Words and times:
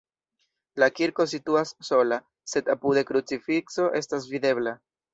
La 0.83 0.89
kirko 0.99 1.25
situas 1.35 1.75
sola, 1.91 2.19
sed 2.55 2.75
apude 2.77 3.07
krucifikso 3.13 3.91
estas 4.05 4.31
videbla. 4.37 4.79